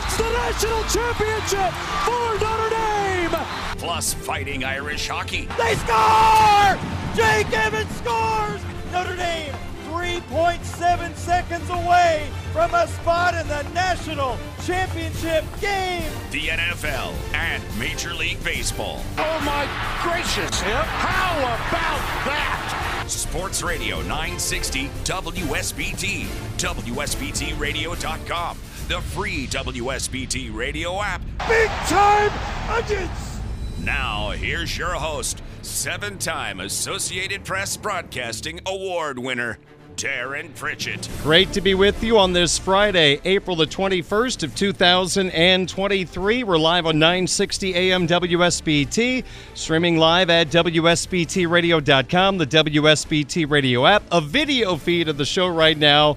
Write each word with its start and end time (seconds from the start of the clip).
wins 0.00 0.16
the 0.16 0.30
national 0.32 0.82
championship 0.84 1.72
for 2.04 2.38
Notre 2.40 2.70
Dame. 2.70 3.36
Plus 3.78 4.14
fighting 4.14 4.64
Irish 4.64 5.08
hockey. 5.08 5.46
They 5.58 5.74
score! 5.76 6.78
Jake 7.14 7.52
Evans 7.52 7.90
scores! 7.96 8.60
Notre 8.92 9.16
Dame 9.16 9.52
3.7 9.86 11.14
seconds 11.16 11.68
away 11.70 12.28
from 12.52 12.72
a 12.74 12.86
spot 12.86 13.34
in 13.34 13.46
the 13.48 13.62
national 13.74 14.38
championship 14.64 15.44
game. 15.60 16.10
The 16.30 16.48
NFL 16.48 17.12
and 17.34 17.62
Major 17.78 18.14
League 18.14 18.42
Baseball. 18.44 19.02
Oh 19.18 19.40
my 19.44 19.66
gracious! 20.02 20.60
How 20.60 21.38
about 21.38 22.00
that? 22.26 23.06
Sports 23.10 23.62
Radio 23.62 24.00
960 24.02 24.88
WSBT, 25.04 26.24
WSBTRadio.com, 26.58 28.58
the 28.90 29.00
free 29.00 29.46
WSBT 29.46 30.52
radio 30.52 31.00
app. 31.00 31.22
Big 31.46 31.68
time 31.86 32.32
onions! 32.68 33.38
Now, 33.84 34.30
here's 34.30 34.76
your 34.76 34.94
host, 34.94 35.40
seven 35.62 36.18
time 36.18 36.58
Associated 36.58 37.44
Press 37.44 37.76
Broadcasting 37.76 38.58
Award 38.66 39.20
winner, 39.20 39.58
Darren 39.94 40.52
Pritchett. 40.56 41.08
Great 41.22 41.52
to 41.52 41.60
be 41.60 41.74
with 41.74 42.02
you 42.02 42.18
on 42.18 42.32
this 42.32 42.58
Friday, 42.58 43.20
April 43.24 43.54
the 43.54 43.64
21st 43.64 44.42
of 44.42 44.56
2023. 44.56 46.42
We're 46.42 46.58
live 46.58 46.86
on 46.86 46.98
960 46.98 47.74
AM 47.76 48.08
WSBT, 48.08 49.24
streaming 49.54 49.98
live 49.98 50.30
at 50.30 50.48
WSBTradio.com, 50.48 52.38
the 52.38 52.46
WSBT 52.46 53.48
radio 53.48 53.86
app, 53.86 54.02
a 54.10 54.20
video 54.20 54.74
feed 54.74 55.06
of 55.08 55.16
the 55.16 55.24
show 55.24 55.46
right 55.46 55.78
now 55.78 56.16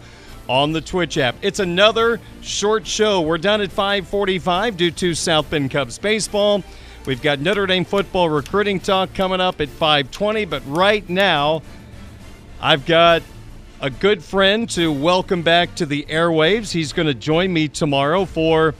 on 0.49 0.71
the 0.71 0.81
Twitch 0.81 1.17
app. 1.17 1.35
It's 1.41 1.59
another 1.59 2.19
short 2.41 2.85
show. 2.85 3.21
We're 3.21 3.37
done 3.37 3.61
at 3.61 3.71
545 3.71 4.77
due 4.77 4.91
to 4.91 5.13
South 5.13 5.49
Bend 5.49 5.71
Cubs 5.71 5.97
baseball. 5.97 6.63
We've 7.05 7.21
got 7.21 7.39
Notre 7.39 7.65
Dame 7.65 7.85
football 7.85 8.29
recruiting 8.29 8.79
talk 8.79 9.13
coming 9.13 9.41
up 9.41 9.59
at 9.59 9.69
520, 9.69 10.45
but 10.45 10.63
right 10.65 11.07
now 11.09 11.61
I've 12.61 12.85
got 12.85 13.23
a 13.81 13.89
good 13.89 14.23
friend 14.23 14.69
to 14.69 14.91
welcome 14.91 15.41
back 15.41 15.75
to 15.75 15.85
the 15.85 16.05
airwaves. 16.09 16.71
He's 16.71 16.93
going 16.93 17.07
to 17.07 17.13
join 17.13 17.51
me 17.51 17.67
tomorrow 17.67 18.23
for 18.23 18.73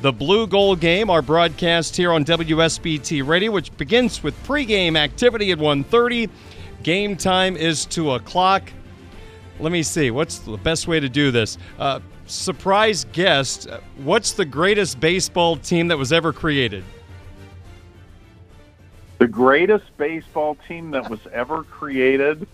the 0.00 0.12
Blue 0.12 0.46
Gold 0.46 0.80
game, 0.80 1.10
our 1.10 1.20
broadcast 1.20 1.96
here 1.96 2.12
on 2.12 2.24
WSBT 2.24 3.26
Radio, 3.26 3.50
which 3.50 3.76
begins 3.76 4.22
with 4.22 4.34
pregame 4.46 4.96
activity 4.96 5.52
at 5.52 5.58
1.30. 5.58 6.30
Game 6.82 7.16
time 7.16 7.56
is 7.56 7.84
2 7.86 8.12
o'clock. 8.12 8.70
Let 9.58 9.72
me 9.72 9.82
see. 9.82 10.10
What's 10.10 10.38
the 10.38 10.56
best 10.56 10.86
way 10.86 11.00
to 11.00 11.08
do 11.08 11.30
this? 11.30 11.56
Uh, 11.78 12.00
surprise 12.26 13.06
guest. 13.12 13.68
What's 13.96 14.32
the 14.32 14.44
greatest 14.44 15.00
baseball 15.00 15.56
team 15.56 15.88
that 15.88 15.98
was 15.98 16.12
ever 16.12 16.32
created? 16.32 16.84
The 19.18 19.28
greatest 19.28 19.96
baseball 19.96 20.56
team 20.68 20.90
that 20.90 21.08
was 21.08 21.20
ever 21.32 21.62
created 21.64 22.46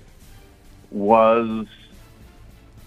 was 0.90 1.66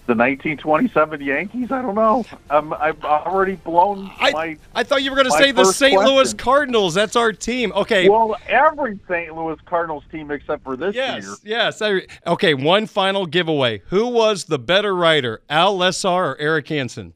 the 0.08 0.14
1927 0.14 1.22
Yankees? 1.22 1.72
I 1.72 1.82
don't 1.82 1.96
know. 1.96 2.26
Um, 2.50 2.76
I've 2.80 3.04
already 3.04 3.56
blown 3.56 4.12
I, 4.20 4.32
my. 4.32 4.58
I 4.74 4.84
thought 4.84 5.04
you 5.04 5.12
were 5.12 5.16
going 5.16 5.30
to 5.30 5.38
say 5.38 5.52
the 5.52 5.66
St. 5.66 5.96
question. 5.96 6.16
Louis 6.16 6.34
Cardinals. 6.34 6.94
That's 6.94 7.16
our 7.16 7.32
team. 7.32 7.72
Okay. 7.74 8.08
Well, 8.08 8.36
every 8.48 9.00
St. 9.08 9.36
Louis 9.36 9.58
Cardinals 9.66 10.04
team 10.12 10.32
except 10.32 10.64
for 10.64 10.78
this 10.78 10.96
yes, 10.96 11.24
year. 11.24 11.36
yes. 11.44 11.82
I, 11.82 12.02
okay, 12.28 12.54
one 12.54 12.86
final 12.86 13.26
giveaway. 13.26 13.82
Who 13.88 14.08
was 14.08 14.46
the 14.46 14.60
better 14.60 14.96
writer, 14.96 15.42
Al 15.50 15.78
Lesar 15.78 16.34
or 16.34 16.38
Eric 16.40 16.68
Hansen? 16.70 17.14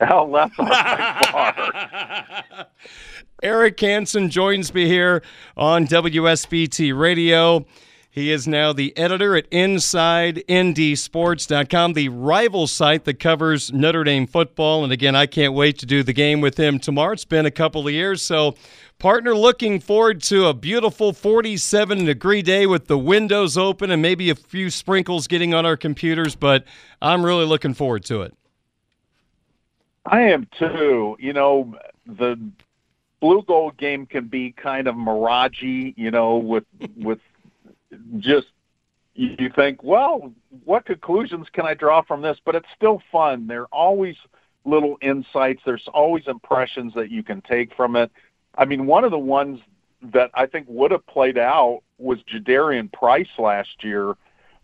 Al 0.00 0.28
Lesar. 0.28 1.64
Eric 3.42 3.80
Hansen 3.80 4.30
joins 4.30 4.72
me 4.72 4.86
here 4.86 5.22
on 5.56 5.86
WSBT 5.86 6.96
Radio. 6.96 7.66
He 8.12 8.30
is 8.30 8.46
now 8.46 8.72
the 8.74 8.94
editor 8.94 9.34
at 9.36 9.50
InsideNDSports.com, 9.50 11.94
the 11.94 12.10
rival 12.10 12.66
site 12.66 13.04
that 13.04 13.18
covers 13.18 13.72
Notre 13.72 14.04
Dame 14.04 14.26
football. 14.26 14.84
And 14.84 14.92
again, 14.92 15.16
I 15.16 15.24
can't 15.24 15.54
wait 15.54 15.78
to 15.78 15.86
do 15.86 16.02
the 16.02 16.12
game 16.12 16.42
with 16.42 16.58
him 16.58 16.78
tomorrow. 16.78 17.14
It's 17.14 17.24
been 17.24 17.46
a 17.46 17.50
couple 17.50 17.88
of 17.88 17.94
years, 17.94 18.20
so 18.20 18.54
partner, 18.98 19.34
looking 19.34 19.80
forward 19.80 20.22
to 20.24 20.44
a 20.44 20.52
beautiful 20.52 21.14
47 21.14 22.04
degree 22.04 22.42
day 22.42 22.66
with 22.66 22.86
the 22.86 22.98
windows 22.98 23.56
open 23.56 23.90
and 23.90 24.02
maybe 24.02 24.28
a 24.28 24.34
few 24.34 24.68
sprinkles 24.68 25.26
getting 25.26 25.54
on 25.54 25.64
our 25.64 25.78
computers. 25.78 26.34
But 26.34 26.66
I'm 27.00 27.24
really 27.24 27.46
looking 27.46 27.72
forward 27.72 28.04
to 28.04 28.20
it. 28.20 28.34
I 30.04 30.24
am 30.24 30.46
too. 30.58 31.16
You 31.18 31.32
know, 31.32 31.74
the 32.04 32.38
blue 33.20 33.40
gold 33.40 33.78
game 33.78 34.04
can 34.04 34.26
be 34.26 34.52
kind 34.52 34.86
of 34.86 34.96
miragey, 34.96 35.94
you 35.96 36.10
know, 36.10 36.36
with 36.36 36.64
with 36.98 37.20
just 38.18 38.48
you 39.14 39.50
think, 39.54 39.82
well, 39.82 40.32
what 40.64 40.86
conclusions 40.86 41.46
can 41.52 41.66
I 41.66 41.74
draw 41.74 42.02
from 42.02 42.22
this? 42.22 42.38
But 42.44 42.54
it's 42.54 42.66
still 42.74 43.02
fun. 43.10 43.46
There 43.46 43.62
are 43.62 43.66
always 43.66 44.16
little 44.64 44.96
insights. 45.02 45.60
There's 45.66 45.86
always 45.92 46.24
impressions 46.26 46.94
that 46.94 47.10
you 47.10 47.22
can 47.22 47.42
take 47.42 47.74
from 47.74 47.96
it. 47.96 48.10
I 48.56 48.64
mean, 48.64 48.86
one 48.86 49.04
of 49.04 49.10
the 49.10 49.18
ones 49.18 49.60
that 50.14 50.30
I 50.34 50.46
think 50.46 50.66
would 50.68 50.90
have 50.90 51.06
played 51.06 51.38
out 51.38 51.82
was 51.98 52.18
Jadarius 52.32 52.92
Price 52.92 53.28
last 53.38 53.82
year, 53.82 54.14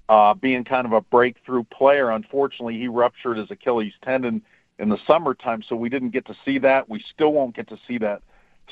uh, 0.09 0.35
being 0.35 0.65
kind 0.65 0.87
of 0.87 0.93
a 0.93 1.01
breakthrough 1.01 1.65
player. 1.65 2.11
Unfortunately, 2.11 2.79
he 2.79 2.89
ruptured 2.89 3.37
his 3.37 3.51
Achilles 3.51 3.93
tendon 4.03 4.43
in 4.79 4.89
the 4.89 4.99
summertime, 5.07 5.63
so 5.69 5.77
we 5.77 5.89
didn't 5.89 6.11
get 6.11 6.27
to 6.27 6.37
see 6.45 6.59
that. 6.59 6.89
We 6.89 7.05
still 7.15 7.33
won't 7.33 7.55
get 7.55 7.69
to 7.69 7.79
see 7.87 7.99
that 7.99 8.23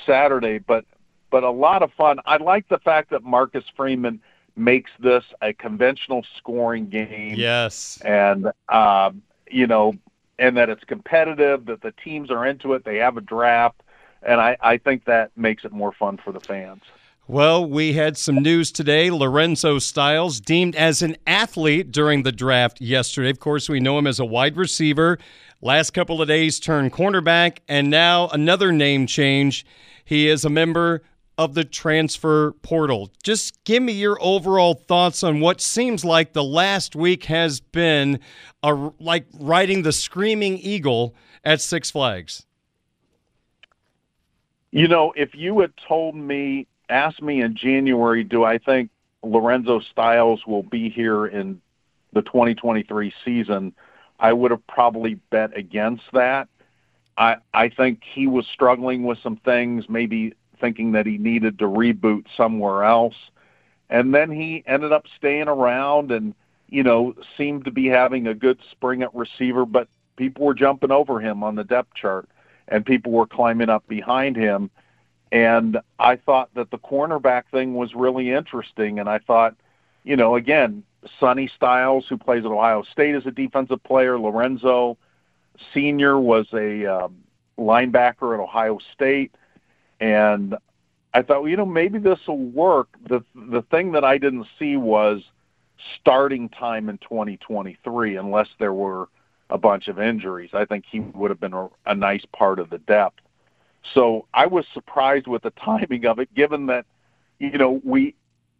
Saturday, 0.07 0.59
but 0.59 0.85
but 1.31 1.43
a 1.43 1.51
lot 1.51 1.83
of 1.83 1.91
fun. 1.95 2.19
I 2.25 2.37
like 2.37 2.69
the 2.69 2.79
fact 2.79 3.11
that 3.11 3.25
Marcus 3.25 3.65
Freeman 3.77 4.21
makes 4.57 4.91
this 4.99 5.25
a 5.43 5.53
conventional 5.53 6.25
scoring 6.37 6.89
game. 6.89 7.35
Yes. 7.37 8.01
And, 8.05 8.51
um, 8.69 9.23
you 9.51 9.67
know, 9.67 9.95
and 10.39 10.57
that 10.57 10.69
it's 10.69 10.85
competitive, 10.85 11.67
that 11.67 11.83
the 11.83 11.93
teams 11.93 12.31
are 12.31 12.47
into 12.47 12.75
it, 12.75 12.85
they 12.85 12.97
have 12.97 13.17
a 13.17 13.21
draft. 13.21 13.83
And 14.23 14.41
I, 14.41 14.57
I 14.61 14.79
think 14.79 15.05
that 15.05 15.31
makes 15.37 15.65
it 15.65 15.73
more 15.73 15.93
fun 15.93 16.19
for 16.23 16.33
the 16.33 16.41
fans. 16.41 16.83
Well, 17.29 17.69
we 17.69 17.95
had 17.95 18.17
some 18.17 18.37
news 18.37 18.71
today. 18.71 19.11
Lorenzo 19.11 19.81
Styles 19.81 20.41
deemed 20.41 20.77
as 20.77 21.03
an 21.03 21.17
athlete 21.27 21.91
during 21.91 22.23
the 22.23 22.31
draft 22.31 22.81
yesterday. 22.81 23.31
Of 23.31 23.41
course, 23.41 23.69
we 23.69 23.81
know 23.81 23.99
him 23.99 24.07
as 24.07 24.21
a 24.21 24.25
wide 24.25 24.57
receiver. 24.57 25.19
Last 25.61 25.91
couple 25.91 26.23
of 26.23 26.29
days 26.29 26.61
turned 26.61 26.93
cornerback, 26.93 27.59
and 27.67 27.91
now 27.91 28.29
another 28.29 28.71
name 28.71 29.09
change. 29.09 29.67
He 30.05 30.29
is 30.29 30.45
a 30.45 30.51
member 30.51 31.03
of 31.39 31.55
the 31.55 31.65
transfer 31.65 32.53
portal. 32.63 33.11
Just 33.23 33.63
give 33.65 33.83
me 33.83 33.93
your 33.93 34.19
overall 34.21 34.75
thoughts 34.75 35.23
on 35.23 35.41
what 35.41 35.61
seems 35.61 36.05
like 36.05 36.33
the 36.33 36.45
last 36.45 36.97
week 36.97 37.25
has 37.25 37.61
been 37.61 38.21
a, 38.63 38.91
like 38.99 39.27
riding 39.39 39.83
the 39.83 39.93
screaming 39.93 40.59
eagle 40.59 41.15
at 41.45 41.61
Six 41.61 41.91
Flags. 41.91 42.47
You 44.71 44.89
know, 44.89 45.13
if 45.17 45.35
you 45.35 45.61
had 45.61 45.73
told 45.89 46.15
me, 46.15 46.67
asked 46.89 47.23
me 47.23 47.41
in 47.41 47.55
January, 47.57 48.25
do 48.25 48.45
I 48.45 48.59
think 48.59 48.91
Lorenzo 49.23 49.81
Styles 49.81 50.47
will 50.47 50.63
be 50.63 50.89
here 50.89 51.27
in 51.27 51.61
the 52.13 52.23
2023 52.23 53.13
season, 53.25 53.75
I 54.19 54.33
would 54.33 54.51
have 54.51 54.67
probably 54.67 55.15
bet 55.31 55.57
against 55.57 56.05
that. 56.13 56.49
I 57.19 57.37
I 57.53 57.69
think 57.69 58.03
he 58.05 58.27
was 58.27 58.47
struggling 58.47 59.05
with 59.05 59.19
some 59.23 59.37
things, 59.37 59.89
maybe 59.89 60.35
thinking 60.61 60.93
that 60.93 61.07
he 61.07 61.19
needed 61.19 61.59
to 61.59 61.67
reboot 61.67 62.27
somewhere 62.37 62.85
else. 62.85 63.15
And 63.89 64.15
then 64.15 64.31
he 64.31 64.65
ended 64.67 64.93
up 64.93 65.05
staying 65.17 65.49
around 65.49 66.11
and, 66.11 66.35
you 66.69 66.83
know, 66.83 67.15
seemed 67.37 67.65
to 67.67 67.71
be 67.71 67.87
having 67.87 68.27
a 68.27 68.35
good 68.35 68.59
spring 68.71 69.03
at 69.03 69.15
receiver, 69.15 69.65
but 69.65 69.89
people 70.17 70.45
were 70.45 70.55
jumping 70.55 70.91
over 70.91 71.21
him 71.21 71.43
on 71.43 71.55
the 71.55 71.65
depth 71.65 71.95
chart 71.95 72.29
and 72.69 72.85
people 72.85 73.13
were 73.13 73.27
climbing 73.27 73.69
up 73.69 73.87
behind 73.87 74.37
him. 74.37 74.71
And 75.31 75.79
I 75.99 76.17
thought 76.17 76.51
that 76.55 76.71
the 76.71 76.79
cornerback 76.79 77.45
thing 77.51 77.75
was 77.75 77.95
really 77.95 78.33
interesting. 78.33 78.99
And 78.99 79.09
I 79.09 79.19
thought, 79.19 79.55
you 80.05 80.17
know, 80.17 80.37
again, 80.37 80.83
Sonny 81.21 81.49
Styles, 81.55 82.07
who 82.09 82.17
plays 82.17 82.45
at 82.45 82.51
Ohio 82.51 82.83
State 82.83 83.15
as 83.15 83.27
a 83.27 83.31
defensive 83.31 83.83
player, 83.85 84.19
Lorenzo 84.19 84.97
Senior 85.73 86.19
was 86.19 86.47
a 86.53 86.87
um, 86.87 87.17
linebacker 87.59 88.35
at 88.35 88.41
Ohio 88.41 88.79
State, 88.93 89.35
and 90.01 90.57
I 91.15 91.23
thought, 91.23 91.43
well, 91.43 91.51
you 91.51 91.57
know, 91.57 91.67
maybe 91.67 91.99
this 91.99 92.19
will 92.27 92.39
work. 92.39 92.89
the 93.09 93.25
The 93.35 93.63
thing 93.71 93.93
that 93.93 94.05
I 94.05 94.19
didn't 94.19 94.47
see 94.59 94.77
was 94.77 95.23
starting 96.01 96.49
time 96.49 96.89
in 96.89 96.99
2023, 96.99 98.17
unless 98.17 98.49
there 98.59 98.73
were 98.73 99.09
a 99.51 99.59
bunch 99.59 99.89
of 99.89 100.01
injuries. 100.01 100.51
I 100.53 100.65
think 100.65 100.85
he 100.91 101.01
would 101.01 101.31
have 101.31 101.41
been 101.41 101.53
a, 101.53 101.69
a 101.87 101.95
nice 101.95 102.25
part 102.37 102.59
of 102.59 102.71
the 102.71 102.79
depth. 102.79 103.21
So 103.95 104.27
I 104.35 104.47
was 104.47 104.65
surprised 104.75 105.27
with 105.27 105.43
the 105.43 105.51
timing 105.65 106.07
of 106.07 106.19
it, 106.19 106.35
given 106.35 106.67
that, 106.67 106.87
you 107.39 107.59
know, 107.59 107.81
we. 107.85 108.15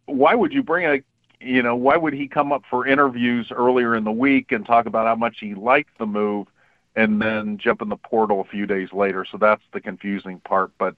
Why 0.05 0.35
would 0.35 0.53
you 0.53 0.63
bring 0.63 0.85
a 0.85 1.01
you 1.39 1.61
know, 1.61 1.75
why 1.75 1.97
would 1.97 2.13
he 2.13 2.27
come 2.27 2.51
up 2.51 2.63
for 2.69 2.87
interviews 2.87 3.47
earlier 3.51 3.95
in 3.95 4.03
the 4.03 4.11
week 4.11 4.51
and 4.51 4.65
talk 4.65 4.85
about 4.85 5.05
how 5.05 5.15
much 5.15 5.37
he 5.39 5.53
liked 5.53 5.97
the 5.99 6.05
move 6.05 6.47
and 6.95 7.21
then 7.21 7.57
jump 7.59 7.81
in 7.81 7.89
the 7.89 7.97
portal 7.97 8.41
a 8.41 8.45
few 8.45 8.65
days 8.65 8.89
later? 8.91 9.25
So 9.29 9.37
that's 9.37 9.61
the 9.73 9.81
confusing 9.81 10.39
part. 10.39 10.71
But, 10.79 10.95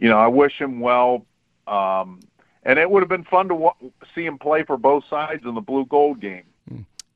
you 0.00 0.08
know, 0.08 0.18
I 0.18 0.26
wish 0.26 0.58
him 0.58 0.80
well. 0.80 1.24
Um, 1.66 2.20
and 2.64 2.78
it 2.78 2.90
would 2.90 3.02
have 3.02 3.08
been 3.08 3.24
fun 3.24 3.48
to 3.48 3.70
see 4.14 4.26
him 4.26 4.38
play 4.38 4.64
for 4.64 4.76
both 4.76 5.04
sides 5.08 5.42
in 5.44 5.54
the 5.54 5.60
blue 5.60 5.86
gold 5.86 6.20
game. 6.20 6.44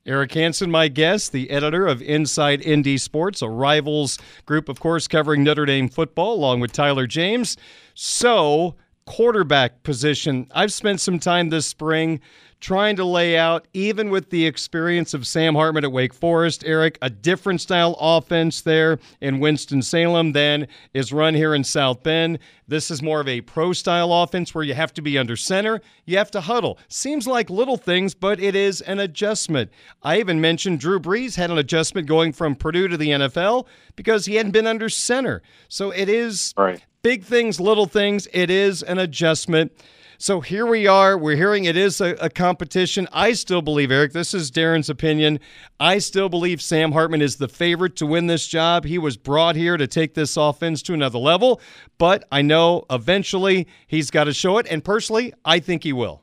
Eric 0.07 0.33
Hansen, 0.33 0.69
my 0.69 0.87
guest, 0.87 1.31
the 1.31 1.49
editor 1.49 1.87
of 1.87 1.99
Inside 1.99 2.63
ND 2.67 3.01
Sports, 3.01 3.41
a 3.41 3.49
rivals 3.49 4.19
group, 4.45 4.69
of 4.69 4.79
course, 4.79 5.07
covering 5.07 5.43
Notre 5.43 5.65
Dame 5.65 5.89
football, 5.89 6.35
along 6.35 6.59
with 6.59 6.71
Tyler 6.71 7.07
James. 7.07 7.57
So, 7.95 8.75
quarterback 9.07 9.81
position. 9.81 10.47
I've 10.53 10.71
spent 10.71 11.01
some 11.01 11.17
time 11.17 11.49
this 11.49 11.65
spring 11.65 12.19
trying 12.65 12.95
to 12.95 13.05
lay 13.05 13.37
out, 13.37 13.67
even 13.75 14.09
with 14.09 14.31
the 14.31 14.43
experience 14.43 15.13
of 15.13 15.27
Sam 15.27 15.53
Hartman 15.53 15.83
at 15.83 15.91
Wake 15.91 16.15
Forest, 16.15 16.63
Eric, 16.65 16.97
a 16.99 17.11
different 17.11 17.61
style 17.61 17.95
offense 17.99 18.61
there 18.61 18.97
in 19.21 19.39
Winston-Salem 19.39 20.31
than 20.31 20.67
is 20.91 21.13
run 21.13 21.35
here 21.35 21.53
in 21.53 21.63
South 21.63 22.01
Bend. 22.01 22.39
This 22.67 22.89
is 22.89 23.03
more 23.03 23.21
of 23.21 23.27
a 23.27 23.41
pro 23.41 23.71
style 23.71 24.11
offense 24.11 24.55
where 24.55 24.63
you 24.63 24.73
have 24.73 24.91
to 24.95 25.03
be 25.03 25.15
under 25.15 25.35
center, 25.35 25.79
you 26.05 26.17
have 26.17 26.31
to 26.31 26.41
huddle. 26.41 26.79
Seems 26.87 27.27
like 27.27 27.51
little 27.51 27.77
things, 27.77 28.15
but 28.15 28.39
it 28.39 28.55
is 28.55 28.81
an 28.81 28.97
adjustment. 28.97 29.69
I 30.01 30.17
even 30.17 30.41
mentioned 30.41 30.79
Drew 30.79 30.99
Brees 30.99 31.35
had 31.35 31.51
an 31.51 31.59
adjustment 31.59 32.07
going 32.07 32.33
from 32.33 32.55
Purdue 32.55 32.87
to 32.87 32.97
the 32.97 33.09
NFL 33.09 33.67
because 33.95 34.25
he 34.25 34.37
hadn't 34.37 34.53
been 34.53 34.65
under 34.65 34.89
center. 34.89 35.43
So 35.69 35.91
it 35.91 36.09
is 36.09 36.51
right. 36.57 36.83
big 37.03 37.25
things, 37.25 37.59
little 37.59 37.85
things. 37.85 38.27
It 38.33 38.49
is 38.49 38.81
an 38.81 38.97
adjustment. 38.97 39.71
So 40.17 40.39
here 40.39 40.65
we 40.65 40.87
are. 40.87 41.17
We're 41.17 41.35
hearing 41.35 41.65
it 41.65 41.75
is 41.75 41.99
a, 41.99 42.15
a, 42.21 42.29
competition. 42.29 43.07
I 43.11 43.33
still 43.33 43.61
believe, 43.61 43.91
Eric, 43.91 44.13
this 44.13 44.33
is 44.33 44.49
Darren's 44.49 44.89
opinion. 44.89 45.39
I 45.79 45.97
still 45.97 46.29
believe 46.29 46.61
Sam 46.61 46.93
Hartman 46.93 47.21
is 47.21 47.35
the 47.35 47.49
favorite 47.49 47.97
to 47.97 48.05
win 48.05 48.27
this 48.27 48.47
job. 48.47 48.85
He 48.85 48.97
was 48.97 49.17
brought 49.17 49.55
here 49.55 49.75
to 49.75 49.87
take 49.87 50.13
this 50.13 50.37
offense 50.37 50.81
to 50.83 50.93
another 50.93 51.19
level, 51.19 51.59
but 51.97 52.25
I 52.31 52.41
know 52.41 52.85
eventually 52.89 53.67
he's 53.87 54.09
got 54.09 54.25
to 54.25 54.33
show 54.33 54.57
it. 54.57 54.67
And 54.69 54.83
personally, 54.83 55.33
I 55.43 55.59
think 55.59 55.83
he 55.83 55.91
will. 55.91 56.21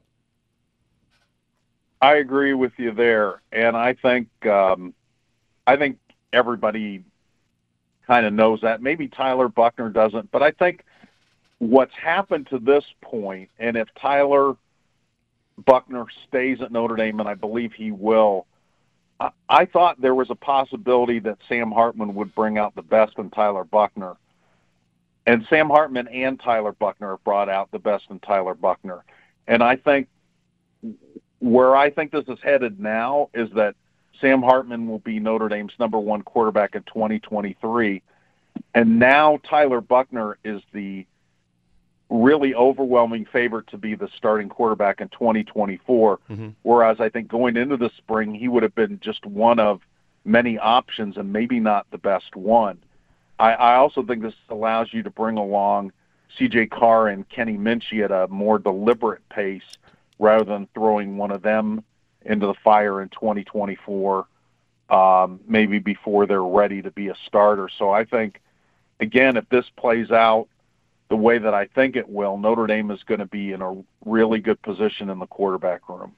I 2.00 2.15
agree 2.15 2.55
with 2.55 2.73
you 2.79 2.93
there, 2.93 3.43
and 3.53 3.77
I 3.77 3.93
think 3.95 4.29
um, 4.47 4.93
I 5.67 5.77
think 5.77 5.99
everybody 6.33 7.05
kind 8.06 8.27
of 8.27 8.33
knows 8.33 8.61
that. 8.62 8.83
Maybe 8.83 9.06
Tyler 9.06 9.49
Buchner 9.49 9.91
doesn't, 9.91 10.31
but 10.33 10.43
I 10.43 10.50
think 10.50 10.85
what's 11.62 11.94
happened 11.94 12.49
to 12.49 12.59
this 12.59 12.85
point, 13.03 13.49
and 13.61 13.76
if 13.76 13.87
Tyler 14.00 14.56
Buchner 15.64 16.06
stays 16.26 16.61
at 16.61 16.73
Notre 16.73 16.97
Dame, 16.97 17.20
and 17.20 17.29
I 17.29 17.35
believe 17.35 17.73
he 17.73 17.93
will, 17.93 18.47
I, 19.20 19.31
I 19.49 19.64
thought 19.67 20.00
there 20.00 20.17
was 20.17 20.29
a 20.31 20.35
possibility 20.35 21.20
that 21.20 21.38
Sam 21.49 21.70
Hartman 21.70 22.17
would 22.17 22.35
bring 22.35 22.59
out 22.59 22.75
the 22.75 22.82
best 22.82 23.12
in 23.19 23.31
Tyler 23.31 23.62
Buchner. 23.62 24.17
And 25.25 25.47
Sam 25.49 25.69
Hartman 25.69 26.09
and 26.09 26.41
Tyler 26.41 26.73
Buchner 26.73 27.11
have 27.11 27.23
brought 27.23 27.49
out 27.49 27.70
the 27.70 27.79
best 27.79 28.06
in 28.11 28.19
Tyler 28.19 28.55
Buchner. 28.55 29.05
And 29.47 29.62
I 29.62 29.76
think 29.76 30.09
where 31.38 31.76
I 31.76 31.91
think 31.91 32.11
this 32.11 32.26
is 32.26 32.38
headed 32.43 32.81
now 32.81 33.31
is 33.35 33.49
that 33.55 33.76
Sam 34.20 34.43
Hartman 34.43 34.88
will 34.88 34.99
be 34.99 35.20
Notre 35.20 35.49
Dame's 35.49 35.75
number 35.79 36.00
one 36.00 36.23
quarterback 36.23 36.75
in 36.75 36.82
2023. 36.82 38.03
And 38.75 38.99
now 38.99 39.38
Tyler 39.49 39.81
Buchner 39.81 40.38
is 40.44 40.61
the 40.73 41.06
really 42.12 42.55
overwhelming 42.55 43.25
favorite 43.25 43.67
to 43.69 43.79
be 43.79 43.94
the 43.94 44.09
starting 44.17 44.49
quarterback 44.49 45.00
in 45.00 45.09
2024. 45.09 46.19
Mm-hmm. 46.31 46.49
Whereas 46.62 47.00
I 47.00 47.09
think 47.09 47.29
going 47.29 47.56
into 47.56 47.76
the 47.76 47.91
spring, 47.97 48.35
he 48.35 48.49
would 48.49 48.62
have 48.62 48.75
been 48.75 49.00
just 49.00 49.25
one 49.25 49.59
of 49.59 49.81
many 50.25 50.59
options 50.59 51.17
and 51.17 51.32
maybe 51.32 51.59
not 51.59 51.87
the 51.91 51.99
best 51.99 52.37
one. 52.37 52.79
I, 53.38 53.53
I 53.53 53.75
also 53.76 54.03
think 54.03 54.23
this 54.23 54.35
allows 54.50 54.93
you 54.93 55.03
to 55.03 55.11
bring 55.11 55.38
along 55.38 55.93
CJ 56.38 56.70
Carr 56.70 57.09
and 57.09 57.29
Kenny 57.29 57.56
Minchey 57.56 58.05
at 58.05 58.11
a 58.11 58.29
more 58.29 58.59
deliberate 58.59 59.26
pace 59.29 59.62
rather 60.19 60.44
than 60.44 60.69
throwing 60.75 61.17
one 61.17 61.31
of 61.31 61.43
them 61.43 61.82
into 62.25 62.47
the 62.47 62.55
fire 62.55 63.03
in 63.03 63.09
2024, 63.09 64.26
um, 64.91 65.41
maybe 65.49 65.79
before 65.79 66.26
they're 66.26 66.44
ready 66.44 66.82
to 66.82 66.91
be 66.91 67.09
a 67.09 67.17
starter. 67.26 67.69
So 67.69 67.91
I 67.91 68.05
think, 68.05 68.41
again, 69.00 69.37
if 69.37 69.49
this 69.49 69.69
plays 69.76 70.11
out 70.11 70.49
the 71.08 71.16
way 71.16 71.38
that 71.38 71.54
I 71.54 71.66
think 71.66 71.96
it 71.96 72.08
will, 72.08 72.38
Notre 72.38 72.66
Dame 72.66 72.90
is 72.90 73.02
going 73.02 73.20
to 73.20 73.26
be 73.26 73.52
in 73.52 73.60
a 73.62 73.76
really 74.04 74.40
good 74.40 74.60
position 74.62 75.11
in 75.11 75.18
the 75.18 75.26
quarterback 75.26 75.88
room. 75.88 76.14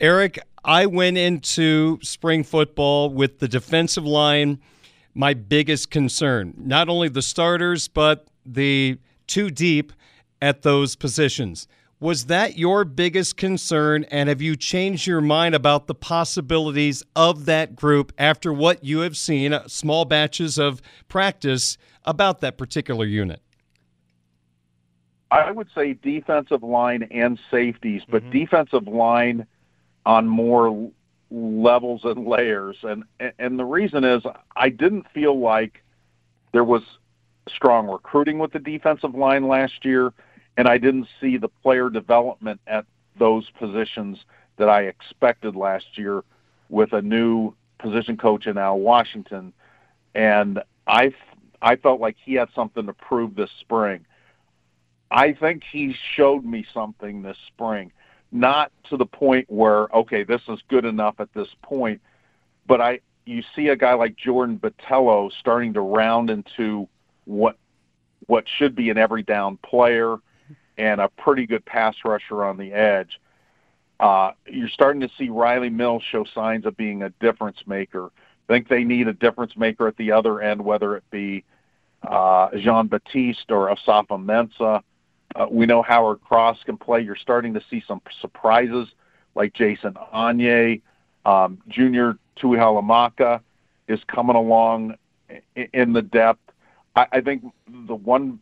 Eric, 0.00 0.38
I 0.64 0.86
went 0.86 1.18
into 1.18 1.98
spring 2.02 2.42
football 2.42 3.10
with 3.10 3.38
the 3.38 3.48
defensive 3.48 4.04
line 4.04 4.60
my 5.14 5.34
biggest 5.34 5.90
concern. 5.90 6.54
Not 6.56 6.88
only 6.88 7.08
the 7.08 7.22
starters, 7.22 7.88
but 7.88 8.26
the 8.44 8.98
too 9.26 9.50
deep 9.50 9.92
at 10.40 10.62
those 10.62 10.96
positions. 10.96 11.68
Was 12.00 12.26
that 12.26 12.58
your 12.58 12.84
biggest 12.84 13.36
concern? 13.36 14.04
And 14.10 14.28
have 14.28 14.42
you 14.42 14.56
changed 14.56 15.06
your 15.06 15.20
mind 15.20 15.54
about 15.54 15.86
the 15.86 15.94
possibilities 15.94 17.02
of 17.14 17.44
that 17.44 17.76
group 17.76 18.12
after 18.18 18.52
what 18.52 18.82
you 18.82 19.00
have 19.00 19.16
seen, 19.16 19.52
uh, 19.52 19.68
small 19.68 20.04
batches 20.04 20.58
of 20.58 20.82
practice 21.08 21.78
about 22.04 22.40
that 22.40 22.58
particular 22.58 23.04
unit? 23.04 23.41
I 25.32 25.50
would 25.50 25.68
say 25.74 25.94
defensive 25.94 26.62
line 26.62 27.04
and 27.10 27.38
safeties, 27.50 28.02
but 28.08 28.22
mm-hmm. 28.22 28.38
defensive 28.38 28.86
line 28.86 29.46
on 30.04 30.28
more 30.28 30.90
levels 31.30 32.02
and 32.04 32.26
layers. 32.26 32.76
And 32.82 33.04
and 33.38 33.58
the 33.58 33.64
reason 33.64 34.04
is 34.04 34.22
I 34.54 34.68
didn't 34.68 35.06
feel 35.14 35.40
like 35.40 35.82
there 36.52 36.64
was 36.64 36.82
strong 37.48 37.88
recruiting 37.88 38.38
with 38.38 38.52
the 38.52 38.58
defensive 38.58 39.14
line 39.14 39.48
last 39.48 39.84
year, 39.84 40.12
and 40.58 40.68
I 40.68 40.76
didn't 40.76 41.08
see 41.20 41.38
the 41.38 41.48
player 41.48 41.88
development 41.88 42.60
at 42.66 42.84
those 43.18 43.48
positions 43.58 44.18
that 44.58 44.68
I 44.68 44.82
expected 44.82 45.56
last 45.56 45.96
year 45.96 46.24
with 46.68 46.92
a 46.92 47.00
new 47.00 47.54
position 47.78 48.18
coach 48.18 48.46
in 48.46 48.58
Al 48.58 48.78
Washington. 48.78 49.54
And 50.14 50.62
I 50.86 51.14
I 51.62 51.76
felt 51.76 52.00
like 52.00 52.16
he 52.22 52.34
had 52.34 52.48
something 52.54 52.84
to 52.84 52.92
prove 52.92 53.34
this 53.34 53.50
spring. 53.60 54.04
I 55.12 55.34
think 55.34 55.62
he 55.70 55.94
showed 56.16 56.42
me 56.44 56.64
something 56.72 57.20
this 57.20 57.36
spring, 57.48 57.92
not 58.32 58.72
to 58.88 58.96
the 58.96 59.04
point 59.04 59.50
where 59.50 59.88
okay, 59.94 60.24
this 60.24 60.40
is 60.48 60.58
good 60.68 60.86
enough 60.86 61.16
at 61.18 61.32
this 61.34 61.48
point, 61.62 62.00
but 62.66 62.80
I 62.80 63.00
you 63.26 63.42
see 63.54 63.68
a 63.68 63.76
guy 63.76 63.92
like 63.92 64.16
Jordan 64.16 64.58
Botelho 64.58 65.30
starting 65.38 65.74
to 65.74 65.82
round 65.82 66.30
into 66.30 66.88
what 67.26 67.58
what 68.26 68.44
should 68.58 68.74
be 68.74 68.88
an 68.88 68.96
every 68.96 69.22
down 69.22 69.58
player 69.58 70.16
and 70.78 71.00
a 71.00 71.08
pretty 71.08 71.46
good 71.46 71.64
pass 71.66 71.94
rusher 72.04 72.44
on 72.44 72.56
the 72.56 72.72
edge. 72.72 73.20
Uh, 74.00 74.32
you're 74.46 74.68
starting 74.68 75.02
to 75.02 75.10
see 75.18 75.28
Rylie 75.28 75.72
Mills 75.72 76.02
show 76.10 76.24
signs 76.34 76.64
of 76.64 76.76
being 76.76 77.02
a 77.02 77.10
difference 77.20 77.58
maker. 77.66 78.06
I 78.48 78.52
think 78.52 78.68
they 78.68 78.82
need 78.82 79.08
a 79.08 79.12
difference 79.12 79.56
maker 79.56 79.86
at 79.86 79.96
the 79.96 80.12
other 80.12 80.40
end, 80.40 80.64
whether 80.64 80.96
it 80.96 81.04
be 81.10 81.44
uh, 82.02 82.48
Jean 82.58 82.88
Baptiste 82.88 83.50
or 83.50 83.68
Asafa 83.68 84.18
Mensah. 84.18 84.82
Uh, 85.34 85.46
we 85.50 85.66
know 85.66 85.82
Howard 85.82 86.20
Cross 86.22 86.58
can 86.64 86.76
play. 86.76 87.00
You're 87.00 87.16
starting 87.16 87.54
to 87.54 87.62
see 87.70 87.82
some 87.86 88.00
surprises 88.20 88.88
like 89.34 89.54
Jason 89.54 89.94
Onye, 90.14 90.82
Um, 91.24 91.58
Junior 91.68 92.18
Tuihalamaka 92.38 93.40
is 93.88 94.00
coming 94.06 94.36
along 94.36 94.96
in 95.54 95.92
the 95.92 96.02
depth. 96.02 96.40
I, 96.94 97.06
I 97.12 97.20
think 97.20 97.44
the 97.66 97.94
one 97.94 98.40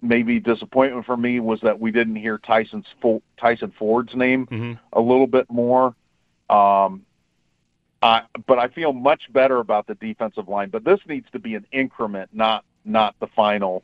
maybe 0.00 0.38
disappointment 0.38 1.06
for 1.06 1.16
me 1.16 1.40
was 1.40 1.60
that 1.62 1.80
we 1.80 1.90
didn't 1.90 2.16
hear 2.16 2.38
Tyson's 2.38 2.86
Tyson 3.36 3.72
Ford's 3.78 4.14
name 4.14 4.46
mm-hmm. 4.46 4.72
a 4.92 5.00
little 5.00 5.26
bit 5.26 5.50
more. 5.50 5.94
Um, 6.48 7.04
I, 8.00 8.22
but 8.46 8.60
I 8.60 8.68
feel 8.68 8.92
much 8.92 9.22
better 9.32 9.58
about 9.58 9.88
the 9.88 9.96
defensive 9.96 10.48
line. 10.48 10.70
But 10.70 10.84
this 10.84 11.00
needs 11.08 11.26
to 11.32 11.40
be 11.40 11.56
an 11.56 11.66
increment, 11.72 12.30
not 12.32 12.64
not 12.84 13.16
the 13.18 13.26
final 13.26 13.82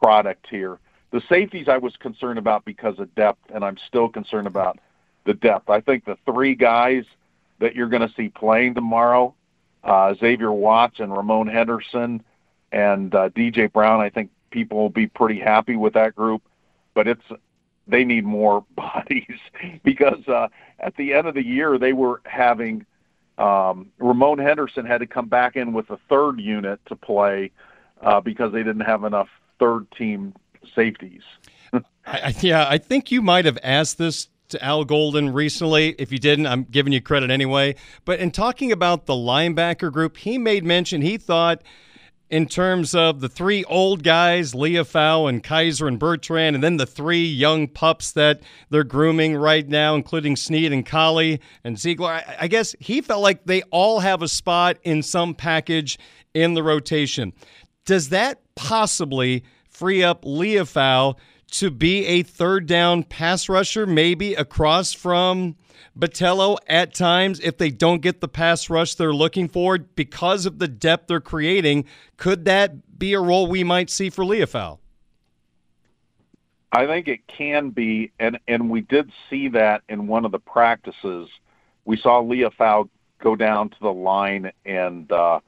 product 0.00 0.46
here. 0.48 0.78
The 1.10 1.22
safeties 1.28 1.68
I 1.68 1.78
was 1.78 1.96
concerned 1.96 2.38
about 2.38 2.64
because 2.64 2.98
of 2.98 3.14
depth, 3.14 3.50
and 3.54 3.64
I'm 3.64 3.78
still 3.86 4.08
concerned 4.08 4.46
about 4.46 4.78
the 5.24 5.34
depth. 5.34 5.70
I 5.70 5.80
think 5.80 6.04
the 6.04 6.16
three 6.26 6.54
guys 6.54 7.04
that 7.60 7.74
you're 7.74 7.88
going 7.88 8.06
to 8.06 8.14
see 8.14 8.28
playing 8.28 8.74
tomorrow, 8.74 9.34
uh, 9.84 10.14
Xavier 10.14 10.52
Watts 10.52 11.00
and 11.00 11.14
Ramon 11.14 11.46
Henderson 11.46 12.22
and 12.72 13.14
uh, 13.14 13.30
DJ 13.30 13.72
Brown, 13.72 14.00
I 14.00 14.10
think 14.10 14.30
people 14.50 14.78
will 14.78 14.90
be 14.90 15.06
pretty 15.06 15.40
happy 15.40 15.76
with 15.76 15.94
that 15.94 16.14
group. 16.14 16.42
But 16.94 17.08
it's 17.08 17.22
they 17.86 18.04
need 18.04 18.24
more 18.24 18.64
bodies 18.76 19.38
because 19.82 20.26
uh, 20.28 20.48
at 20.80 20.96
the 20.96 21.14
end 21.14 21.26
of 21.26 21.34
the 21.34 21.44
year 21.44 21.78
they 21.78 21.92
were 21.92 22.20
having 22.24 22.84
um, 23.38 23.90
Ramon 23.98 24.38
Henderson 24.38 24.84
had 24.84 24.98
to 24.98 25.06
come 25.06 25.28
back 25.28 25.56
in 25.56 25.72
with 25.72 25.90
a 25.90 25.98
third 26.08 26.40
unit 26.40 26.80
to 26.86 26.96
play 26.96 27.50
uh, 28.02 28.20
because 28.20 28.52
they 28.52 28.62
didn't 28.62 28.80
have 28.80 29.04
enough 29.04 29.28
third 29.58 29.90
team 29.92 30.34
safeties. 30.74 31.22
I, 32.06 32.34
yeah, 32.40 32.66
I 32.68 32.78
think 32.78 33.10
you 33.10 33.22
might 33.22 33.44
have 33.44 33.58
asked 33.62 33.98
this 33.98 34.28
to 34.50 34.64
Al 34.64 34.84
Golden 34.84 35.32
recently. 35.32 35.94
If 35.98 36.10
you 36.10 36.18
didn't, 36.18 36.46
I'm 36.46 36.64
giving 36.64 36.92
you 36.92 37.00
credit 37.00 37.30
anyway. 37.30 37.76
But 38.04 38.20
in 38.20 38.30
talking 38.30 38.72
about 38.72 39.06
the 39.06 39.14
linebacker 39.14 39.92
group, 39.92 40.16
he 40.16 40.38
made 40.38 40.64
mention 40.64 41.02
he 41.02 41.18
thought 41.18 41.62
in 42.30 42.46
terms 42.46 42.94
of 42.94 43.20
the 43.20 43.28
three 43.28 43.64
old 43.64 44.02
guys, 44.02 44.52
Liufau 44.52 45.28
and 45.28 45.42
Kiser 45.42 45.88
and 45.88 45.98
Bertrand, 45.98 46.54
and 46.54 46.62
then 46.62 46.76
the 46.76 46.86
three 46.86 47.24
young 47.24 47.68
pups 47.68 48.12
that 48.12 48.40
they're 48.70 48.84
grooming 48.84 49.34
right 49.34 49.66
now, 49.66 49.94
including 49.94 50.36
Sneed 50.36 50.72
and 50.72 50.84
Collie 50.84 51.40
and 51.64 51.78
Ziegler. 51.78 52.10
I, 52.10 52.36
I 52.40 52.48
guess 52.48 52.74
he 52.80 53.00
felt 53.00 53.22
like 53.22 53.44
they 53.44 53.62
all 53.70 54.00
have 54.00 54.22
a 54.22 54.28
spot 54.28 54.76
in 54.82 55.02
some 55.02 55.34
package 55.34 55.98
in 56.34 56.54
the 56.54 56.62
rotation. 56.62 57.32
Does 57.86 58.10
that 58.10 58.42
possibly 58.54 59.42
free 59.78 60.02
up 60.02 60.24
Liufau 60.24 61.16
to 61.52 61.70
be 61.70 62.04
a 62.04 62.22
third 62.24 62.66
down 62.66 63.04
pass 63.04 63.48
rusher, 63.48 63.86
maybe 63.86 64.34
across 64.34 64.92
from 64.92 65.56
Botelho 65.96 66.58
at 66.66 66.94
times 66.94 67.38
if 67.40 67.58
they 67.58 67.70
don't 67.70 68.02
get 68.02 68.20
the 68.20 68.28
pass 68.28 68.68
rush 68.68 68.96
they're 68.96 69.14
looking 69.14 69.48
for 69.48 69.78
because 69.78 70.46
of 70.46 70.58
the 70.58 70.68
depth 70.68 71.06
they're 71.06 71.20
creating? 71.20 71.84
Could 72.16 72.44
that 72.46 72.98
be 72.98 73.14
a 73.14 73.20
role 73.20 73.46
we 73.46 73.62
might 73.62 73.88
see 73.88 74.10
for 74.10 74.24
Liufau? 74.24 74.78
I 76.72 76.86
think 76.86 77.08
it 77.08 77.26
can 77.28 77.70
be, 77.70 78.10
and 78.18 78.38
and 78.46 78.68
we 78.68 78.82
did 78.82 79.10
see 79.30 79.48
that 79.48 79.82
in 79.88 80.06
one 80.06 80.24
of 80.24 80.32
the 80.32 80.38
practices. 80.38 81.28
We 81.84 81.96
saw 81.96 82.20
Liufau 82.20 82.90
go 83.20 83.36
down 83.36 83.70
to 83.70 83.76
the 83.80 83.92
line 83.92 84.52
and 84.66 85.10
uh, 85.10 85.40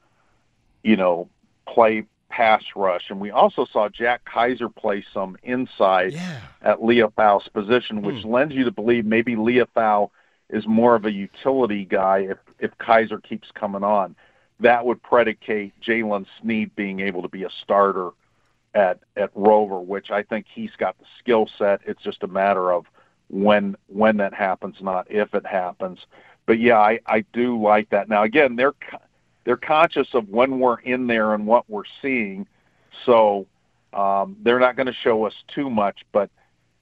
you 0.83 0.95
know 0.95 1.29
play 1.67 2.05
pass 2.31 2.63
rush. 2.75 3.09
And 3.09 3.19
we 3.19 3.29
also 3.29 3.65
saw 3.65 3.89
Jack 3.89 4.21
Kiser 4.25 4.73
play 4.73 5.03
some 5.13 5.37
inside 5.43 6.13
yeah. 6.13 6.39
at 6.61 6.79
Liufau's 6.79 7.47
position, 7.49 8.01
which 8.01 8.23
mm. 8.23 8.31
lends 8.31 8.55
you 8.55 8.63
to 8.63 8.71
believe 8.71 9.05
maybe 9.05 9.35
Liufau 9.35 10.09
is 10.49 10.65
more 10.65 10.95
of 10.95 11.05
a 11.05 11.11
utility 11.11 11.85
guy 11.85 12.19
if, 12.19 12.37
if 12.59 12.71
Kiser 12.77 13.19
keeps 13.21 13.49
coming 13.53 13.83
on. 13.83 14.15
That 14.61 14.85
would 14.85 15.03
predicate 15.03 15.73
Jaylen 15.81 16.25
Sneed 16.41 16.75
being 16.75 17.01
able 17.01 17.21
to 17.21 17.27
be 17.27 17.43
a 17.43 17.49
starter 17.61 18.11
at 18.73 18.99
at 19.17 19.31
Rover, 19.35 19.79
which 19.79 20.11
I 20.11 20.23
think 20.23 20.45
he's 20.53 20.71
got 20.77 20.97
the 20.99 21.05
skill 21.19 21.49
set. 21.57 21.81
It's 21.85 22.01
just 22.01 22.23
a 22.23 22.27
matter 22.27 22.71
of 22.71 22.85
when 23.29 23.75
when 23.87 24.17
that 24.17 24.33
happens, 24.33 24.77
not 24.81 25.09
if 25.09 25.33
it 25.33 25.45
happens. 25.45 25.99
But 26.45 26.59
yeah, 26.59 26.79
I, 26.79 26.99
I 27.05 27.25
do 27.33 27.61
like 27.61 27.89
that. 27.89 28.07
Now 28.07 28.23
again, 28.23 28.55
they're 28.55 28.73
they're 29.43 29.57
conscious 29.57 30.07
of 30.13 30.29
when 30.29 30.59
we're 30.59 30.79
in 30.79 31.07
there 31.07 31.33
and 31.33 31.45
what 31.45 31.69
we're 31.69 31.83
seeing. 32.01 32.47
So 33.05 33.47
um, 33.93 34.37
they're 34.41 34.59
not 34.59 34.75
going 34.75 34.87
to 34.87 34.93
show 34.93 35.25
us 35.25 35.33
too 35.47 35.69
much. 35.69 36.05
But 36.11 36.29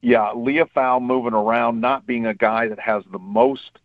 yeah, 0.02 0.32
Liufau 0.36 1.02
moving 1.02 1.34
around, 1.34 1.82
not 1.82 2.06
being 2.06 2.26
a 2.26 2.34
guy 2.34 2.68
that 2.68 2.80
has 2.80 3.04
the 3.12 3.20
most. 3.20 3.80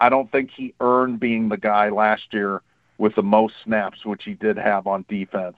I 0.00 0.08
don't 0.08 0.30
think 0.30 0.50
he 0.50 0.74
earned 0.80 1.20
being 1.20 1.48
the 1.48 1.56
guy 1.56 1.88
last 1.88 2.32
year 2.32 2.62
with 2.98 3.14
the 3.14 3.22
most 3.22 3.54
snaps, 3.64 4.04
which 4.04 4.24
he 4.24 4.34
did 4.34 4.56
have 4.56 4.86
on 4.86 5.04
defense. 5.08 5.56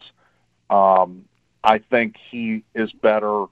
Um, 0.69 1.25
I 1.65 1.79
think 1.79 2.17
he 2.31 2.65
is 2.75 2.93
better 2.93 3.47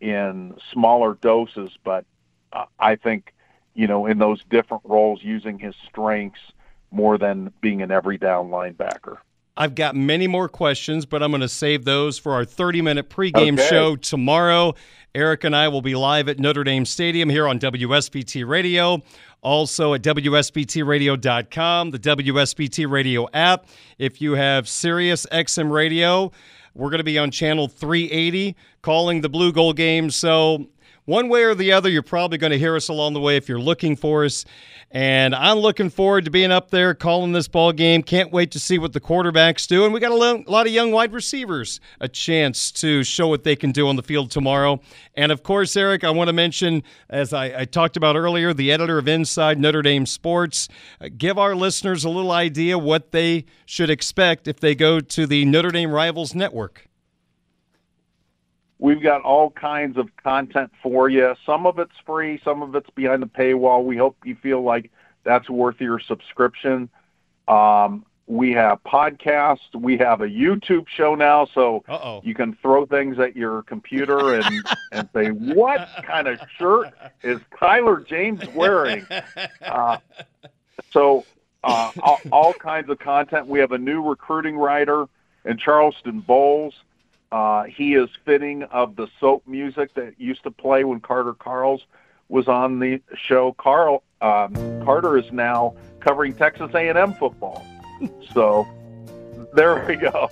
in 0.00 0.54
smaller 0.72 1.14
doses, 1.14 1.70
but 1.84 2.04
uh, 2.52 2.64
I 2.78 2.96
think 2.96 3.32
you 3.74 3.86
know 3.86 4.06
in 4.06 4.18
those 4.18 4.42
different 4.50 4.82
roles 4.84 5.20
using 5.22 5.58
his 5.58 5.74
strengths 5.88 6.40
more 6.94 7.18
than 7.18 7.52
being 7.60 7.82
an 7.82 7.90
every 7.90 8.18
down 8.18 8.48
linebacker. 8.48 9.18
I've 9.56 9.74
got 9.74 9.94
many 9.94 10.26
more 10.26 10.48
questions, 10.48 11.06
but 11.06 11.22
I'm 11.22 11.30
going 11.30 11.40
to 11.40 11.48
save 11.48 11.84
those 11.84 12.18
for 12.18 12.32
our 12.32 12.44
30 12.44 12.82
minute 12.82 13.08
pregame 13.08 13.54
okay. 13.54 13.68
show 13.68 13.96
tomorrow. 13.96 14.74
Eric 15.14 15.44
and 15.44 15.54
I 15.54 15.68
will 15.68 15.82
be 15.82 15.94
live 15.94 16.28
at 16.28 16.40
Notre 16.40 16.64
Dame 16.64 16.84
Stadium 16.84 17.28
here 17.28 17.46
on 17.46 17.60
WSBT 17.60 18.48
Radio, 18.48 19.00
also 19.42 19.94
at 19.94 20.02
WSBTRadio.com, 20.02 21.92
the 21.92 21.98
WSBT 22.00 22.90
Radio 22.90 23.28
app. 23.32 23.66
If 23.96 24.20
you 24.20 24.32
have 24.32 24.68
Sirius 24.68 25.24
XM 25.30 25.70
Radio, 25.70 26.32
we're 26.74 26.90
going 26.90 26.98
to 26.98 27.04
be 27.04 27.16
on 27.16 27.30
channel 27.30 27.68
380 27.68 28.56
calling 28.82 29.20
the 29.20 29.28
Blue 29.28 29.52
Gold 29.52 29.76
game. 29.76 30.10
So 30.10 30.66
one 31.06 31.28
way 31.28 31.42
or 31.42 31.54
the 31.54 31.72
other, 31.72 31.90
you're 31.90 32.02
probably 32.02 32.38
going 32.38 32.52
to 32.52 32.58
hear 32.58 32.76
us 32.76 32.88
along 32.88 33.12
the 33.12 33.20
way 33.20 33.36
if 33.36 33.48
you're 33.48 33.60
looking 33.60 33.94
for 33.94 34.24
us. 34.24 34.44
And 34.90 35.34
I'm 35.34 35.58
looking 35.58 35.90
forward 35.90 36.24
to 36.24 36.30
being 36.30 36.52
up 36.52 36.70
there 36.70 36.94
calling 36.94 37.32
this 37.32 37.48
ball 37.48 37.72
game. 37.72 38.02
Can't 38.02 38.32
wait 38.32 38.52
to 38.52 38.60
see 38.60 38.78
what 38.78 38.92
the 38.92 39.00
quarterbacks 39.00 39.66
do. 39.66 39.84
And 39.84 39.92
we 39.92 40.00
got 40.00 40.12
a 40.12 40.50
lot 40.50 40.66
of 40.66 40.72
young 40.72 40.92
wide 40.92 41.12
receivers 41.12 41.80
a 42.00 42.08
chance 42.08 42.70
to 42.72 43.02
show 43.02 43.28
what 43.28 43.44
they 43.44 43.56
can 43.56 43.72
do 43.72 43.88
on 43.88 43.96
the 43.96 44.02
field 44.02 44.30
tomorrow. 44.30 44.80
And 45.14 45.32
of 45.32 45.42
course, 45.42 45.76
Eric, 45.76 46.04
I 46.04 46.10
want 46.10 46.28
to 46.28 46.32
mention, 46.32 46.82
as 47.10 47.32
I, 47.32 47.60
I 47.60 47.64
talked 47.64 47.96
about 47.96 48.16
earlier, 48.16 48.54
the 48.54 48.70
editor 48.70 48.98
of 48.98 49.08
Inside 49.08 49.58
Notre 49.58 49.82
Dame 49.82 50.06
Sports. 50.06 50.68
Uh, 51.00 51.08
give 51.16 51.38
our 51.38 51.54
listeners 51.54 52.04
a 52.04 52.08
little 52.08 52.32
idea 52.32 52.78
what 52.78 53.10
they 53.10 53.46
should 53.66 53.90
expect 53.90 54.46
if 54.46 54.60
they 54.60 54.74
go 54.74 55.00
to 55.00 55.26
the 55.26 55.44
Notre 55.44 55.70
Dame 55.70 55.90
Rivals 55.90 56.34
Network. 56.34 56.88
We've 58.78 59.02
got 59.02 59.22
all 59.22 59.50
kinds 59.50 59.96
of 59.96 60.08
content 60.16 60.72
for 60.82 61.08
you. 61.08 61.34
Some 61.46 61.66
of 61.66 61.78
it's 61.78 61.94
free, 62.04 62.40
some 62.44 62.62
of 62.62 62.74
it's 62.74 62.90
behind 62.90 63.22
the 63.22 63.26
paywall. 63.26 63.84
We 63.84 63.96
hope 63.96 64.16
you 64.24 64.34
feel 64.34 64.62
like 64.62 64.90
that's 65.22 65.48
worth 65.48 65.80
your 65.80 66.00
subscription. 66.00 66.88
Um, 67.48 68.04
we 68.26 68.52
have 68.52 68.82
podcasts. 68.84 69.74
We 69.74 69.98
have 69.98 70.22
a 70.22 70.26
YouTube 70.26 70.88
show 70.88 71.14
now, 71.14 71.46
so 71.54 71.84
Uh-oh. 71.88 72.22
you 72.24 72.34
can 72.34 72.56
throw 72.62 72.86
things 72.86 73.18
at 73.18 73.36
your 73.36 73.62
computer 73.64 74.34
and, 74.34 74.66
and 74.92 75.08
say, 75.14 75.28
"What 75.28 75.86
kind 76.04 76.26
of 76.26 76.40
shirt 76.58 76.88
is 77.22 77.38
Tyler 77.58 78.00
James 78.00 78.40
wearing?" 78.54 79.06
Uh, 79.62 79.98
so, 80.90 81.24
uh, 81.62 81.92
all, 82.02 82.20
all 82.32 82.52
kinds 82.54 82.88
of 82.88 82.98
content. 82.98 83.46
We 83.46 83.58
have 83.60 83.72
a 83.72 83.78
new 83.78 84.02
recruiting 84.02 84.56
writer 84.56 85.06
in 85.44 85.58
Charleston 85.58 86.20
Bowles. 86.20 86.74
Uh, 87.34 87.64
he 87.64 87.94
is 87.94 88.08
fitting 88.24 88.62
of 88.64 88.94
the 88.94 89.08
soap 89.18 89.42
music 89.44 89.92
that 89.94 90.20
used 90.20 90.44
to 90.44 90.52
play 90.52 90.84
when 90.84 91.00
Carter 91.00 91.32
Karels 91.32 91.80
was 92.28 92.46
on 92.46 92.78
the 92.78 93.00
show. 93.16 93.52
Carl 93.54 94.04
um, 94.20 94.54
Carter 94.84 95.18
is 95.18 95.32
now 95.32 95.74
covering 95.98 96.32
Texas 96.32 96.70
A&M 96.74 97.14
football. 97.14 97.66
So 98.34 98.66
there 99.54 99.82
we 99.86 99.96
go. 99.96 100.28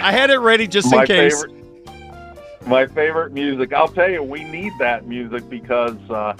I 0.00 0.12
had 0.12 0.30
it 0.30 0.38
ready 0.38 0.66
just 0.68 0.90
my 0.90 1.00
in 1.00 1.06
case. 1.06 1.44
Favorite, 1.44 2.66
my 2.66 2.86
favorite 2.86 3.32
music. 3.32 3.74
I'll 3.74 3.88
tell 3.88 4.08
you, 4.08 4.22
we 4.22 4.44
need 4.44 4.72
that 4.78 5.06
music 5.06 5.50
because 5.50 5.98
uh, 6.08 6.32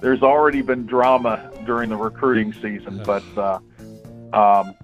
there's 0.00 0.22
already 0.22 0.62
been 0.62 0.86
drama 0.86 1.52
during 1.66 1.90
the 1.90 1.96
recruiting 1.96 2.54
season. 2.54 3.02
But 3.04 3.22
uh, 3.36 3.58
um, 4.32 4.74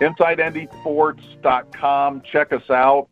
InsideNDSports.com. 0.00 2.22
Check 2.22 2.52
us 2.52 2.68
out 2.68 3.08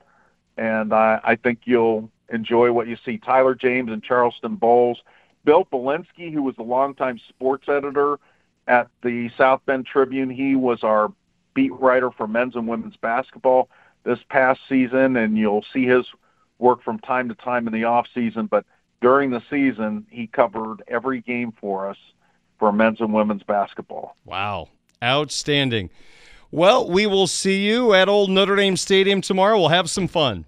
and 0.61 0.93
I, 0.93 1.21
I 1.25 1.37
think 1.37 1.61
you'll 1.64 2.11
enjoy 2.29 2.71
what 2.71 2.87
you 2.87 2.99
see. 3.02 3.17
Tyler 3.17 3.55
James 3.55 3.90
and 3.90 4.02
Charleston 4.05 4.57
Bowles, 4.57 5.02
Bill 5.45 5.64
Bilinski, 5.64 6.31
who 6.31 6.43
was 6.43 6.55
the 6.55 6.62
longtime 6.62 7.19
sports 7.31 7.67
editor 7.67 8.19
at 8.69 8.88
the 9.02 9.31
South 9.38 9.62
Bend 9.64 9.87
Tribune, 9.87 10.29
he 10.29 10.55
was 10.55 10.85
our 10.85 11.11
beat 11.55 11.73
writer 11.73 12.11
for 12.11 12.29
men's 12.29 12.55
and 12.55 12.69
women's 12.69 12.97
basketball. 12.97 13.71
this 14.05 14.19
past 14.29 14.61
season, 14.69 15.17
and 15.17 15.37
you'll 15.37 15.64
see 15.73 15.85
his 15.85 16.07
work 16.59 16.83
from 16.83 16.99
time 17.00 17.29
to 17.29 17.35
time 17.35 17.67
in 17.67 17.73
the 17.73 17.85
off 17.85 18.07
season. 18.14 18.47
But 18.47 18.64
during 19.00 19.31
the 19.31 19.43
season, 19.50 20.07
he 20.11 20.26
covered 20.26 20.83
every 20.88 21.21
game 21.23 21.52
for 21.59 21.88
us 21.88 21.97
for 22.59 22.71
men's 22.71 23.00
and 23.00 23.12
women's 23.12 23.43
basketball. 23.43 24.17
Wow, 24.25 24.69
outstanding. 25.02 25.90
Well, 26.50 26.88
we 26.88 27.07
will 27.07 27.26
see 27.26 27.67
you 27.67 27.95
at 27.95 28.09
Old 28.09 28.29
Notre 28.31 28.57
Dame 28.57 28.76
Stadium 28.76 29.21
tomorrow. 29.21 29.59
We'll 29.59 29.69
have 29.69 29.88
some 29.88 30.09
fun. 30.09 30.47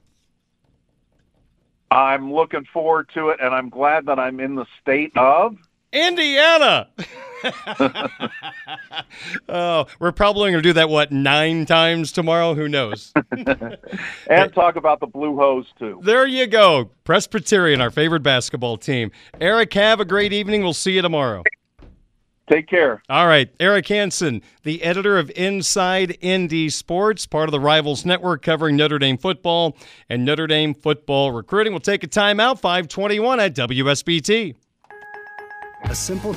I'm 1.93 2.33
looking 2.33 2.65
forward 2.73 3.11
to 3.15 3.29
it, 3.29 3.41
and 3.41 3.55
I'm 3.55 3.69
glad 3.69 4.07
that 4.07 4.19
I'm 4.19 4.41
in 4.41 4.55
the 4.55 4.65
state 4.81 5.13
of 5.15 5.57
Indiana. 5.93 6.89
oh, 9.49 9.87
we're 10.01 10.13
probably 10.13 10.51
going 10.51 10.63
to 10.63 10.69
do 10.69 10.73
that, 10.73 10.89
what, 10.89 11.13
nine 11.13 11.67
times 11.67 12.11
tomorrow? 12.11 12.55
Who 12.55 12.67
knows? 12.67 13.13
and 14.27 14.55
talk 14.55 14.77
about 14.77 15.01
the 15.01 15.07
Blue 15.07 15.37
Hose, 15.37 15.67
too. 15.79 16.01
There 16.03 16.27
you 16.27 16.47
go. 16.47 16.91
Presbyterian, 17.05 17.83
our 17.83 17.91
favorite 17.91 18.23
basketball 18.23 18.79
team. 18.79 19.13
Eric, 19.39 19.75
have 19.75 20.01
a 20.01 20.07
great 20.07 20.33
evening. 20.33 20.63
We'll 20.63 20.73
see 20.73 20.93
you 20.93 21.03
tomorrow. 21.03 21.43
Take 22.51 22.67
care. 22.67 23.03
All 23.09 23.27
right. 23.27 23.49
Eric 23.61 23.89
Hansen, 23.89 24.43
the 24.63 24.83
editor 24.83 25.19
of 25.19 25.31
Inside 25.37 26.19
ND 26.25 26.73
Sports, 26.73 27.27
part 27.27 27.49
of 27.49 27.53
the 27.53 27.61
Rivals 27.61 28.05
Network 28.05 28.43
covering 28.43 28.77
Notre 28.77 28.99
Dame 28.99 29.17
football 29.17 29.77
and 30.09 30.25
Notre 30.25 30.47
Dame 30.47 30.75
football 30.75 31.33
recruiting. 31.33 31.73
We'll 31.73 31.81
take 31.81 32.03
a 32.03 32.09
timeout, 32.09 32.59
521 32.61 33.41
at 33.41 33.55
WSBT. 33.55 34.57
A 35.85 35.95
simple. 35.95 36.37